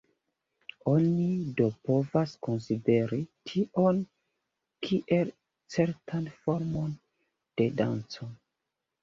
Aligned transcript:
Oni 0.91 1.25
do 1.59 1.67
povas 1.89 2.33
konsideri 2.47 3.19
tion 3.51 4.01
kiel 4.89 5.31
certan 5.77 6.27
formon 6.41 6.97
de 7.63 7.71
danco. 7.85 8.31